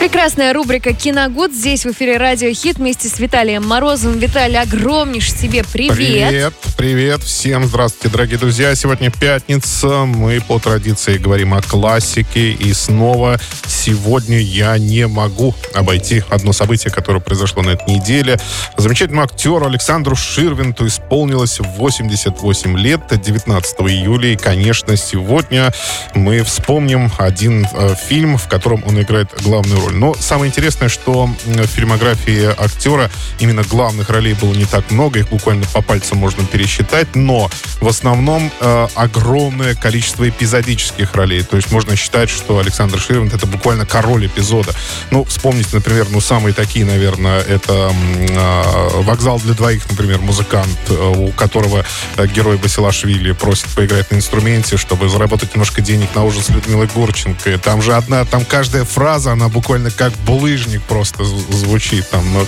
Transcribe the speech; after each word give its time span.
Прекрасная 0.00 0.54
рубрика 0.54 0.94
«Киногуд». 0.94 1.52
Здесь 1.52 1.84
в 1.84 1.90
эфире 1.90 2.16
«Радио 2.16 2.50
Хит» 2.54 2.78
вместе 2.78 3.06
с 3.06 3.18
Виталием 3.18 3.68
Морозовым. 3.68 4.18
Виталий, 4.18 4.58
огромнейший 4.58 5.36
тебе 5.36 5.62
привет. 5.62 6.30
Привет, 6.30 6.54
привет 6.78 7.22
всем. 7.22 7.66
Здравствуйте, 7.66 8.08
дорогие 8.08 8.38
друзья. 8.38 8.74
Сегодня 8.74 9.10
пятница. 9.10 10.06
Мы 10.06 10.40
по 10.40 10.58
традиции 10.58 11.18
говорим 11.18 11.52
о 11.52 11.60
классике. 11.60 12.52
И 12.52 12.72
снова 12.72 13.38
сегодня 13.66 14.38
я 14.38 14.78
не 14.78 15.06
могу 15.06 15.54
обойти 15.74 16.24
одно 16.30 16.54
событие, 16.54 16.90
которое 16.90 17.20
произошло 17.20 17.62
на 17.62 17.72
этой 17.72 17.96
неделе. 17.96 18.40
Замечательному 18.78 19.24
актеру 19.24 19.66
Александру 19.66 20.16
Ширвинту 20.16 20.86
исполнилось 20.86 21.60
88 21.60 22.78
лет, 22.78 23.02
19 23.10 23.80
июля. 23.80 24.32
И, 24.32 24.36
конечно, 24.36 24.96
сегодня 24.96 25.74
мы 26.14 26.42
вспомним 26.42 27.12
один 27.18 27.66
э, 27.70 27.94
фильм, 28.08 28.38
в 28.38 28.48
котором 28.48 28.82
он 28.86 28.98
играет 28.98 29.28
главную 29.42 29.78
роль 29.78 29.89
роль. 29.90 29.96
Но 29.98 30.14
самое 30.14 30.50
интересное, 30.50 30.88
что 30.88 31.26
в 31.46 31.66
фильмографии 31.66 32.46
актера 32.46 33.10
именно 33.38 33.62
главных 33.62 34.08
ролей 34.10 34.34
было 34.34 34.54
не 34.54 34.64
так 34.64 34.90
много, 34.90 35.18
их 35.20 35.28
буквально 35.28 35.66
по 35.72 35.82
пальцам 35.82 36.18
можно 36.18 36.44
пересчитать, 36.44 37.14
но 37.14 37.50
в 37.80 37.88
основном 37.88 38.50
э, 38.60 38.88
огромное 38.94 39.74
количество 39.74 40.28
эпизодических 40.28 41.14
ролей. 41.14 41.42
То 41.42 41.56
есть 41.56 41.70
можно 41.70 41.96
считать, 41.96 42.30
что 42.30 42.58
Александр 42.58 42.98
Ширвинд 42.98 43.34
это 43.34 43.46
буквально 43.46 43.86
король 43.86 44.26
эпизода. 44.26 44.72
Ну, 45.10 45.24
вспомните, 45.24 45.70
например, 45.72 46.06
ну, 46.10 46.20
самые 46.20 46.54
такие, 46.54 46.84
наверное, 46.84 47.40
это 47.40 47.92
э, 48.18 49.02
«Вокзал 49.02 49.40
для 49.40 49.54
двоих», 49.54 49.88
например, 49.90 50.20
музыкант, 50.20 50.78
э, 50.88 50.92
у 50.94 51.32
которого 51.32 51.84
э, 52.16 52.26
герой 52.26 52.56
Басилашвили 52.56 53.32
просит 53.32 53.66
поиграть 53.74 54.10
на 54.10 54.16
инструменте, 54.16 54.76
чтобы 54.76 55.08
заработать 55.08 55.54
немножко 55.54 55.80
денег 55.80 56.14
на 56.14 56.24
ужин 56.24 56.42
с 56.42 56.48
Людмилой 56.48 56.88
Гурченко. 56.94 57.58
Там 57.58 57.82
же 57.82 57.94
одна, 57.94 58.24
там 58.24 58.44
каждая 58.44 58.84
фраза, 58.84 59.32
она 59.32 59.48
буквально 59.48 59.79
буквально 59.80 59.90
как 59.90 60.12
булыжник 60.24 60.82
просто 60.82 61.24
звучит 61.24 62.08
там. 62.10 62.24
Но, 62.32 62.46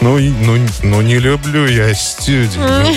ну, 0.00 0.18
ну, 0.18 0.68
ну, 0.82 1.02
не 1.02 1.18
люблю 1.18 1.66
я 1.66 1.94
студию. 1.94 2.48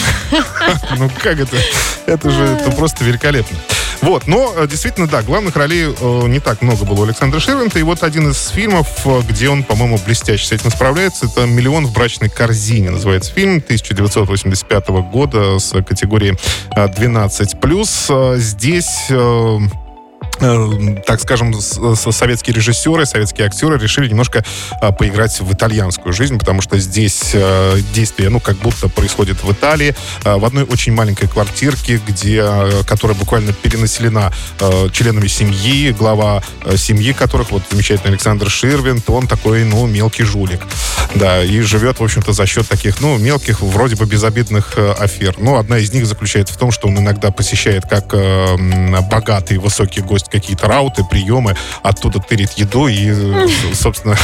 Ну, 0.98 1.10
как 1.22 1.40
это? 1.40 1.58
Это 2.06 2.30
же 2.30 2.44
это 2.44 2.72
просто 2.72 3.04
великолепно. 3.04 3.58
Вот, 4.02 4.28
но 4.28 4.54
э, 4.56 4.68
действительно, 4.68 5.08
да, 5.08 5.22
главных 5.22 5.56
ролей 5.56 5.96
э, 6.00 6.28
не 6.28 6.40
так 6.40 6.62
много 6.62 6.86
было 6.86 7.02
у 7.02 7.04
Александра 7.04 7.40
Ширвинта. 7.40 7.80
И 7.80 7.84
вот 7.84 8.04
один 8.04 8.30
из 8.30 8.50
фильмов, 8.50 8.88
э, 9.06 9.22
где 9.28 9.50
он, 9.50 9.64
по-моему, 9.64 9.98
блестяще 10.06 10.46
с 10.46 10.52
этим 10.52 10.70
справляется, 10.70 11.26
это 11.26 11.46
«Миллион 11.46 11.88
в 11.88 11.94
брачной 11.94 12.30
корзине» 12.30 12.92
называется 12.92 13.34
фильм 13.34 13.58
1985 13.58 14.88
года 15.12 15.58
с 15.60 15.72
категории 15.84 16.38
12+. 16.76 18.38
Здесь 18.38 19.08
Э, 19.10 19.60
так 20.40 21.20
скажем, 21.20 21.54
советские 21.54 22.56
режиссеры, 22.56 23.06
советские 23.06 23.48
актеры 23.48 23.80
решили 23.80 24.08
немножко 24.08 24.44
а, 24.82 24.92
поиграть 24.92 25.40
в 25.40 25.52
итальянскую 25.52 26.14
жизнь, 26.14 26.38
потому 26.38 26.62
что 26.62 26.78
здесь 26.78 27.32
э, 27.34 27.80
действие, 27.94 28.30
ну, 28.30 28.40
как 28.40 28.58
будто 28.58 28.88
происходит 28.88 29.44
в 29.44 29.52
Италии, 29.52 29.96
э, 30.24 30.36
в 30.36 30.46
одной 30.46 30.64
очень 30.64 30.94
маленькой 30.94 31.28
квартирке, 31.28 32.00
где, 32.06 32.46
которая 32.86 33.18
буквально 33.18 33.54
перенаселена 33.54 34.32
членами 34.92 35.28
семьи, 35.28 35.92
глава 35.92 36.44
семьи 36.76 37.14
которых, 37.14 37.52
вот 37.52 37.64
замечательный 37.70 38.10
Александр 38.10 38.50
Ширвинт, 38.50 39.10
он 39.10 39.28
такой, 39.28 39.64
ну, 39.64 39.86
мелкий 39.88 40.24
жулик. 40.24 40.62
Да, 41.16 41.44
и 41.44 41.62
живет, 41.62 42.00
в 42.00 42.04
общем-то, 42.04 42.34
за 42.34 42.46
счет 42.46 42.68
таких, 42.68 43.02
ну, 43.02 43.18
мелких, 43.18 43.62
вроде 43.62 43.96
бы 43.96 44.06
безобидных 44.06 44.78
афер. 45.00 45.36
Но 45.40 45.58
одна 45.58 45.78
из 45.78 45.92
них 45.94 46.06
заключается 46.06 46.54
в 46.54 46.58
том, 46.58 46.72
что 46.72 46.88
он 46.88 46.98
иногда 46.98 47.32
посещает 47.32 47.84
как 47.90 48.14
богатый, 49.10 49.58
высокий 49.58 50.02
гость 50.02 50.27
есть 50.27 50.27
какие-то 50.30 50.68
рауты, 50.68 51.04
приемы, 51.04 51.56
оттуда 51.84 52.20
тырит 52.20 52.52
еду 52.54 52.88
и, 52.88 53.12
собственно, 53.74 54.18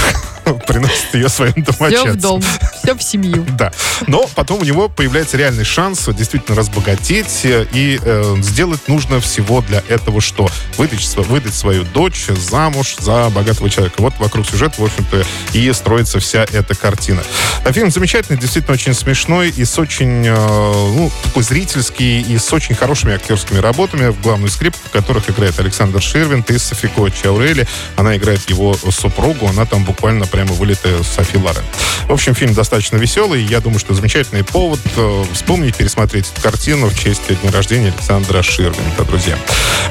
приносит 0.68 1.14
ее 1.14 1.30
своим 1.30 1.54
домочадцам. 1.54 2.10
Все 2.10 2.12
в 2.12 2.18
дом, 2.18 2.42
все 2.84 2.96
в 2.96 3.04
семью. 3.04 3.46
Да. 3.54 3.72
Но 4.08 4.28
потом 4.36 4.62
у 4.62 4.64
него 4.64 4.90
появляется 4.90 5.38
реальный 5.38 5.64
шанс 5.64 6.10
действительно 6.10 6.58
разбогатеть, 6.58 7.42
и 7.44 8.00
э, 8.02 8.36
сделать 8.42 8.88
нужно 8.88 9.20
всего 9.20 9.62
для 9.62 9.84
этого 9.88 10.22
что? 10.22 10.50
Выдать, 10.78 11.16
выдать 11.16 11.54
свою 11.54 11.84
дочь 11.84 12.26
замуж 12.28 12.96
за 13.00 13.30
богатого 13.30 13.70
человека. 13.70 14.02
Вот 14.02 14.14
вокруг 14.18 14.48
сюжета, 14.48 14.82
в 14.82 14.86
общем-то, 14.86 15.24
и 15.54 15.72
строится 15.72 16.20
вся 16.20 16.46
эта 16.52 16.76
картина. 16.76 17.22
А 17.64 17.72
фильм 17.72 17.92
замечательный, 17.92 18.38
действительно 18.38 18.74
очень 18.74 18.94
смешной 18.94 19.50
и 19.50 19.64
с 19.64 19.78
очень, 19.78 20.26
э, 20.26 20.34
ну, 20.36 21.12
такой 21.24 21.44
зрительский, 21.44 22.22
и 22.22 22.38
с 22.38 22.52
очень 22.52 22.76
хорошими 22.76 23.14
актерскими 23.14 23.60
работами, 23.60 24.10
в 24.10 24.20
главную 24.22 24.50
скрипку 24.50 24.82
в 24.88 24.92
которых 24.92 25.30
играет 25.30 25.60
Александр 25.60 25.84
Александр 25.84 26.02
Ширвин, 26.02 26.46
и 26.48 26.58
Софико 26.58 27.10
Чаурели. 27.10 27.68
Она 27.98 28.16
играет 28.16 28.50
его 28.50 28.74
супругу, 28.74 29.48
она 29.48 29.66
там 29.66 29.84
буквально 29.84 30.26
прямо 30.34 30.52
вылитая 30.54 31.04
Софи 31.04 31.38
Лорен. 31.38 31.64
В 32.08 32.12
общем, 32.12 32.34
фильм 32.34 32.56
достаточно 32.56 32.98
веселый. 32.98 33.44
Я 33.44 33.62
думаю, 33.62 33.78
что 33.78 33.94
замечательный 33.94 34.44
повод 34.44 34.80
э, 34.98 35.24
вспомнить, 35.32 35.76
пересмотреть 35.76 36.26
эту 36.32 36.42
картину 36.42 36.88
в 36.88 37.00
честь 37.00 37.22
дня 37.42 37.52
рождения 37.52 37.90
Александра 37.90 38.42
Ширвинта, 38.42 39.04
друзья. 39.06 39.38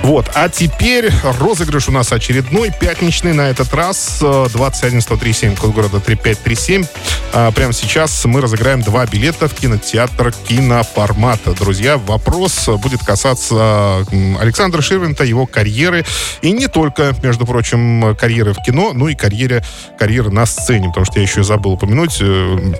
Вот. 0.02 0.28
А 0.34 0.48
теперь 0.48 1.12
розыгрыш 1.38 1.88
у 1.88 1.92
нас 1.92 2.12
очередной, 2.12 2.72
пятничный 2.72 3.32
на 3.32 3.50
этот 3.50 3.72
раз. 3.72 4.18
21 4.20 5.00
137, 5.00 5.54
код 5.54 5.74
города 5.74 6.00
3537. 6.00 6.86
А, 7.34 7.50
прямо 7.50 7.72
сейчас 7.72 8.24
мы 8.26 8.42
разыграем 8.42 8.82
два 8.82 9.06
билета 9.06 9.48
в 9.48 9.54
кинотеатр 9.54 10.32
киноформата. 10.46 11.52
Друзья, 11.54 11.96
вопрос 11.96 12.68
будет 12.68 13.02
касаться 13.02 14.04
Александра 14.38 14.82
Ширвинта, 14.82 15.24
его 15.24 15.46
карьеры. 15.46 16.04
И 16.42 16.52
не 16.52 16.68
только, 16.68 17.14
между 17.22 17.46
прочим, 17.46 18.14
карьеры 18.16 18.52
в 18.52 18.62
кино, 18.62 18.92
но 18.92 19.08
и 19.08 19.14
карьере, 19.14 19.64
карьеры 19.98 20.30
на 20.30 20.44
сцене. 20.44 20.88
Потому 20.88 21.06
что 21.06 21.20
я 21.20 21.22
еще 21.22 21.42
забыл 21.42 21.72
упомянуть, 21.72 22.18
э, 22.20 22.74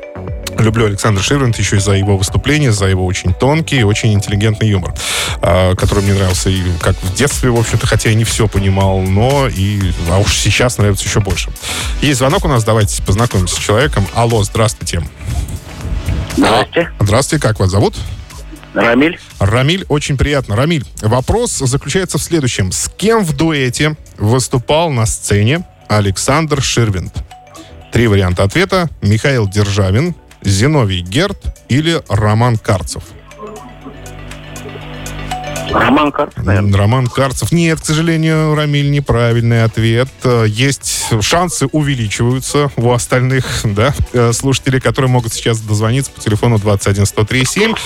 Люблю 0.59 0.87
Александра 0.87 1.23
Ширвинта 1.23 1.61
еще 1.61 1.77
и 1.77 1.81
за 1.81 1.93
его 1.93 2.17
выступление, 2.17 2.73
за 2.73 2.87
его 2.87 3.05
очень 3.07 3.35
тонкий 3.35 3.81
и 3.81 3.83
очень 3.83 4.13
интеллигентный 4.13 4.69
юмор, 4.69 4.95
а, 5.41 5.75
который 5.75 6.05
мне 6.05 6.15
нравился 6.15 6.51
и 6.51 6.63
как 6.81 6.97
в 7.03 7.15
детстве, 7.15 7.51
в 7.51 7.59
общем-то, 7.59 7.87
хотя 7.87 8.11
я 8.11 8.15
не 8.15 8.25
все 8.25 8.49
понимал, 8.49 9.01
но 9.01 9.49
и, 9.49 9.93
а 10.11 10.19
уж 10.19 10.37
сейчас 10.37 10.79
нравится 10.79 11.05
еще 11.05 11.21
больше. 11.21 11.51
Есть 12.01 12.19
звонок 12.19 12.45
у 12.45 12.49
нас, 12.49 12.65
давайте 12.65 13.03
познакомимся 13.03 13.57
с 13.57 13.59
человеком. 13.59 14.07
Алло, 14.15 14.43
здравствуйте. 14.45 15.03
Здравствуйте. 16.37 16.91
Здравствуйте, 17.01 17.43
как 17.43 17.61
вас 17.61 17.71
зовут? 17.71 17.97
Рамиль. 18.75 19.19
Рамиль, 19.39 19.85
очень 19.89 20.17
приятно. 20.17 20.57
Рамиль, 20.57 20.85
вопрос 21.03 21.59
заключается 21.59 22.19
в 22.19 22.23
следующем. 22.23 22.73
С 22.73 22.91
кем 22.97 23.25
в 23.25 23.37
дуэте 23.37 23.97
выступал 24.17 24.91
на 24.91 25.05
сцене 25.07 25.67
Александр 25.89 26.63
Ширвинд? 26.63 27.13
Три 27.93 28.07
варианта 28.07 28.45
ответа. 28.45 28.89
Михаил 29.03 29.47
Державин, 29.47 30.15
Зиновий 30.45 31.01
Герт 31.01 31.39
или 31.69 32.03
Роман 32.09 32.59
Карцев. 32.59 33.03
Роман 35.73 36.13
Карцев, 36.13 36.45
наверное. 36.45 36.79
Роман 36.79 37.07
Карцев. 37.07 37.53
Нет, 37.53 37.81
к 37.81 37.85
сожалению, 37.85 38.55
Рамиль, 38.55 38.91
неправильный 38.91 39.65
ответ. 39.65 40.09
Есть 40.47 41.07
шансы 41.21 41.67
увеличиваются 41.67 42.71
у 42.77 42.93
остальных, 42.93 43.47
да, 43.65 43.95
э, 44.13 44.33
слушателей, 44.33 44.81
которые 44.81 45.11
могут 45.11 45.33
сейчас 45.33 45.61
дозвониться 45.61 46.11
по 46.11 46.21
телефону 46.21 46.57
211-103-7 46.57 47.77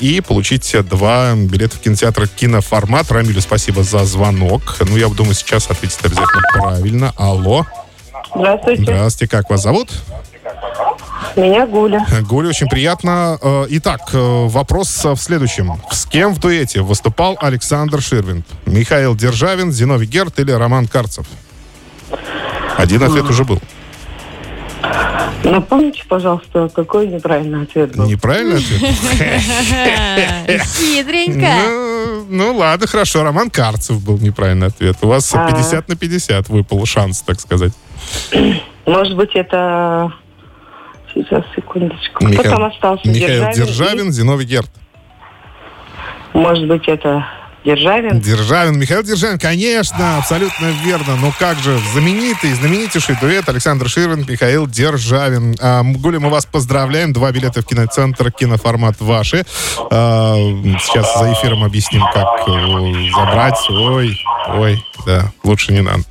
и 0.00 0.20
получить 0.20 0.74
два 0.88 1.34
билета 1.34 1.76
в 1.76 1.80
кинотеатр 1.80 2.28
киноформат. 2.28 3.10
Рамилю 3.10 3.40
спасибо 3.40 3.82
за 3.82 4.04
звонок. 4.04 4.76
Ну, 4.80 4.96
я 4.96 5.08
думаю, 5.08 5.34
сейчас 5.34 5.70
ответить 5.70 5.98
обязательно 6.02 6.42
правильно. 6.52 7.14
Алло. 7.16 7.66
Здравствуйте. 8.34 8.82
Здравствуйте, 8.82 9.30
как 9.30 9.50
вас 9.50 9.62
зовут? 9.62 9.90
Меня 11.40 11.66
Гуля. 11.66 12.06
Гуля, 12.28 12.48
очень 12.50 12.68
приятно. 12.68 13.38
Э, 13.40 13.64
итак, 13.70 14.00
э, 14.12 14.46
вопрос 14.48 15.04
в 15.04 15.16
следующем. 15.16 15.80
С 15.90 16.04
кем 16.04 16.34
в 16.34 16.38
дуэте 16.38 16.82
выступал 16.82 17.38
Александр 17.40 18.02
Ширвин? 18.02 18.44
Михаил 18.66 19.14
Державин, 19.14 19.72
Зиновий 19.72 20.06
Герт 20.06 20.38
или 20.38 20.52
Роман 20.52 20.86
Карцев? 20.86 21.26
Один 22.76 23.02
ответ 23.02 23.24
уже 23.24 23.44
был. 23.44 23.58
Напомните, 25.44 26.04
пожалуйста, 26.06 26.70
какой 26.74 27.06
неправильный 27.06 27.62
ответ 27.62 27.96
был. 27.96 28.06
Неправильный 28.06 28.56
ответ? 28.56 28.80
Хитренько. 30.62 31.48
Ну, 31.64 32.26
ну 32.28 32.56
ладно, 32.56 32.86
хорошо. 32.86 33.22
Роман 33.22 33.48
Карцев 33.48 34.04
был 34.04 34.18
неправильный 34.18 34.66
ответ. 34.66 34.96
У 35.00 35.08
вас 35.08 35.30
50 35.30 35.88
на 35.88 35.96
50 35.96 36.48
выпал 36.50 36.84
шанс, 36.84 37.22
так 37.22 37.40
сказать. 37.40 37.72
Может 38.84 39.16
быть, 39.16 39.30
это 39.34 40.12
Сейчас, 41.14 41.44
секундочку. 41.54 42.24
Михаил, 42.24 42.40
Кто 42.40 42.50
там 42.50 42.64
остался? 42.64 43.08
Михаил 43.08 43.44
Державин, 43.44 43.66
Державин 43.66 44.08
и... 44.08 44.12
Зиновий 44.12 44.46
Герд. 44.46 44.70
Может 46.32 46.66
быть, 46.68 46.86
это 46.86 47.26
Державин. 47.64 48.20
Державин, 48.20 48.78
Михаил 48.78 49.02
Державин, 49.02 49.38
конечно, 49.38 50.16
абсолютно 50.18 50.66
верно. 50.84 51.16
Но 51.16 51.32
как 51.38 51.58
же, 51.58 51.78
знаменитый, 51.92 52.54
знаменитейший 52.54 53.16
дуэт 53.20 53.48
Александр 53.48 53.88
Ширвин, 53.88 54.24
Михаил 54.26 54.66
Державин. 54.66 55.54
А, 55.60 55.82
Гуля, 55.82 56.20
мы 56.20 56.30
вас 56.30 56.46
поздравляем. 56.46 57.12
Два 57.12 57.32
билета 57.32 57.60
в 57.60 57.66
киноцентр, 57.66 58.32
киноформат 58.32 59.00
ваши. 59.00 59.44
А, 59.90 60.34
сейчас 60.78 61.18
за 61.18 61.32
эфиром 61.34 61.62
объясним, 61.64 62.02
как 62.14 62.48
э, 62.48 63.10
забрать. 63.14 63.58
Ой, 63.68 64.18
ой, 64.54 64.84
да, 65.06 65.30
лучше 65.44 65.72
не 65.72 65.82
надо. 65.82 66.02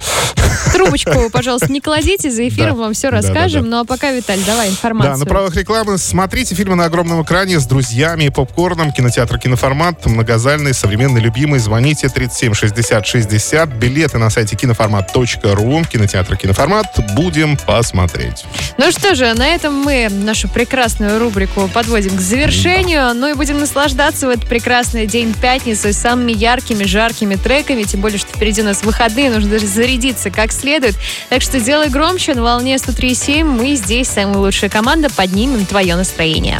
Трубочку, 0.74 1.30
пожалуйста, 1.34 1.72
не 1.72 1.82
кладите, 1.82 2.30
за 2.30 2.48
эфиром 2.48 2.76
Да. 2.76 2.84
вам 2.84 2.94
все 2.94 3.10
Да, 3.10 3.18
расскажем. 3.18 3.64
да, 3.64 3.70
да. 3.70 3.76
Ну 3.78 3.82
а 3.82 3.86
пока, 3.86 4.12
Виталь, 4.12 4.40
давай 4.46 4.68
Да, 4.68 4.74
информацию. 4.74 5.18
на 5.18 5.26
правах 5.26 5.56
рекламы 5.56 5.98
смотрите 5.98 6.54
фильмы 6.54 6.76
на 6.76 6.86
огромном 6.86 7.24
экране 7.24 7.60
с 7.60 7.66
друзьями 7.66 8.26
и 8.26 8.30
попкорном. 8.30 8.92
Кинотеатр 8.92 9.40
«Киноформат». 9.40 10.06
Многозальный, 10.06 10.74
современный, 10.76 11.22
любимый. 11.22 11.39
Звоните 11.60 12.10
37 12.10 12.54
60 12.54 13.06
60. 13.06 13.70
Билеты 13.70 14.18
на 14.18 14.30
сайте 14.30 14.56
киноформат.ру. 14.56 15.84
Кинотеатр 15.90 16.36
«Киноформат». 16.36 16.88
Будем 17.16 17.58
посмотреть. 17.58 18.46
Ну 18.78 18.92
что 18.92 19.16
же, 19.16 19.34
на 19.34 19.48
этом 19.48 19.74
мы 19.74 20.10
нашу 20.10 20.50
прекрасную 20.50 21.20
рубрику 21.20 21.70
подводим 21.74 22.16
к 22.16 22.20
завершению. 22.20 23.14
Ну 23.14 23.28
и 23.28 23.34
будем 23.34 23.60
наслаждаться 23.60 24.28
в 24.28 24.30
этот 24.30 24.48
прекрасный 24.48 25.08
день 25.08 25.34
пятницы 25.34 25.94
самыми 25.94 26.32
яркими, 26.32 26.84
жаркими 26.84 27.36
треками. 27.36 27.84
Тем 27.84 28.02
более, 28.02 28.20
что 28.20 28.36
впереди 28.36 28.62
у 28.62 28.66
нас 28.66 28.84
выходные, 28.84 29.30
нужно 29.30 29.52
даже 29.52 29.68
зарядиться 29.68 30.32
как 30.32 30.52
следует. 30.52 30.96
Так 31.30 31.42
что 31.42 31.60
делай 31.60 31.90
громче 31.90 32.34
на 32.34 32.44
волне 32.44 32.76
103.7. 32.76 33.44
Мы 33.44 33.76
здесь, 33.76 34.08
самая 34.10 34.38
лучшая 34.38 34.70
команда, 34.70 35.10
поднимем 35.10 35.66
твое 35.66 35.96
настроение. 35.96 36.60